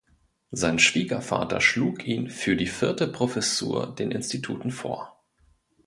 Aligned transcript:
Sein 0.49 0.79
Schwiegervater 0.79 1.61
schlug 1.61 2.07
ihn 2.07 2.27
für 2.31 2.55
die 2.55 2.65
vierte 2.65 3.07
Professur 3.07 3.93
den 3.93 4.09
Instituten 4.09 4.71
vor. 4.71 5.21